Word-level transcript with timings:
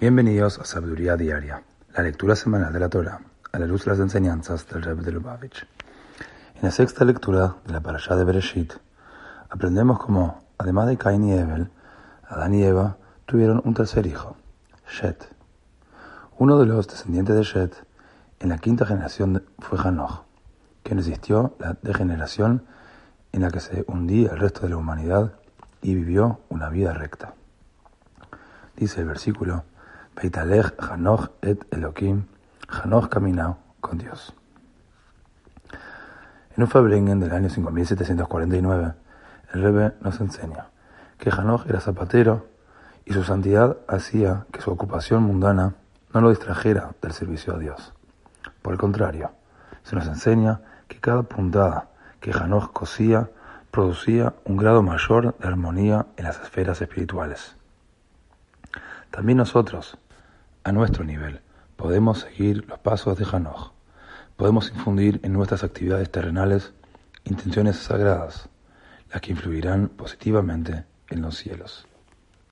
Bienvenidos 0.00 0.60
a 0.60 0.64
Sabiduría 0.64 1.16
Diaria, 1.16 1.64
la 1.92 2.04
lectura 2.04 2.36
semanal 2.36 2.72
de 2.72 2.78
la 2.78 2.88
Torah, 2.88 3.20
a 3.50 3.58
la 3.58 3.66
luz 3.66 3.84
de 3.84 3.90
las 3.90 3.98
enseñanzas 3.98 4.64
del 4.68 4.84
Rebbe 4.84 5.02
de 5.02 5.10
Lubavitch. 5.10 5.66
En 6.54 6.62
la 6.62 6.70
sexta 6.70 7.04
lectura 7.04 7.56
de 7.66 7.72
la 7.72 7.80
Parashá 7.80 8.14
de 8.14 8.22
Bereshit, 8.22 8.74
aprendemos 9.50 9.98
cómo, 9.98 10.44
además 10.56 10.86
de 10.86 10.96
Cain 10.96 11.24
y 11.24 11.36
Abel, 11.36 11.72
Adán 12.28 12.54
y 12.54 12.62
Eva 12.62 12.96
tuvieron 13.26 13.60
un 13.64 13.74
tercer 13.74 14.06
hijo, 14.06 14.36
Shet. 14.88 15.34
Uno 16.38 16.60
de 16.60 16.66
los 16.66 16.86
descendientes 16.86 17.34
de 17.34 17.42
Shet 17.42 17.84
en 18.38 18.50
la 18.50 18.58
quinta 18.58 18.86
generación 18.86 19.42
fue 19.58 19.80
Hanoch, 19.82 20.22
quien 20.84 20.98
resistió 20.98 21.56
la 21.58 21.76
degeneración 21.82 22.64
en 23.32 23.42
la 23.42 23.50
que 23.50 23.58
se 23.58 23.84
hundía 23.88 24.30
el 24.30 24.38
resto 24.38 24.60
de 24.60 24.68
la 24.68 24.76
humanidad 24.76 25.32
y 25.82 25.96
vivió 25.96 26.38
una 26.50 26.68
vida 26.68 26.94
recta. 26.94 27.34
Dice 28.76 29.00
el 29.00 29.08
versículo, 29.08 29.64
Beitalech 30.20 30.74
Hanoch 30.80 31.28
et 31.42 31.64
Elohim, 31.70 32.24
Hanoch 32.68 33.08
caminó 33.08 33.58
con 33.80 33.98
Dios. 33.98 34.34
En 36.56 36.64
un 36.64 36.68
Fabringen 36.68 37.20
del 37.20 37.30
año 37.32 37.48
5749, 37.48 38.94
el 39.54 39.62
Rebbe 39.62 39.94
nos 40.00 40.20
enseña 40.20 40.66
que 41.18 41.30
Hanoch 41.30 41.66
era 41.68 41.78
zapatero 41.78 42.48
y 43.04 43.12
su 43.12 43.22
santidad 43.22 43.76
hacía 43.86 44.46
que 44.50 44.60
su 44.60 44.72
ocupación 44.72 45.22
mundana 45.22 45.74
no 46.12 46.20
lo 46.20 46.30
distrajera 46.30 46.96
del 47.00 47.12
servicio 47.12 47.54
a 47.54 47.58
Dios. 47.58 47.94
Por 48.60 48.72
el 48.72 48.78
contrario, 48.80 49.30
se 49.84 49.94
nos 49.94 50.08
enseña 50.08 50.62
que 50.88 50.98
cada 50.98 51.22
puntada 51.22 51.90
que 52.18 52.32
Hanoch 52.32 52.72
cosía 52.72 53.30
producía 53.70 54.34
un 54.44 54.56
grado 54.56 54.82
mayor 54.82 55.38
de 55.38 55.46
armonía 55.46 56.06
en 56.16 56.24
las 56.24 56.40
esferas 56.40 56.82
espirituales. 56.82 57.54
También 59.12 59.38
nosotros, 59.38 59.96
a 60.64 60.72
nuestro 60.72 61.04
nivel, 61.04 61.40
podemos 61.76 62.20
seguir 62.20 62.66
los 62.68 62.78
pasos 62.78 63.18
de 63.18 63.26
Hanoch. 63.30 63.72
Podemos 64.36 64.70
infundir 64.70 65.20
en 65.22 65.32
nuestras 65.32 65.64
actividades 65.64 66.10
terrenales 66.10 66.72
intenciones 67.24 67.76
sagradas, 67.76 68.48
las 69.10 69.20
que 69.20 69.32
influirán 69.32 69.88
positivamente 69.88 70.84
en 71.08 71.22
los 71.22 71.36
cielos. 71.36 71.87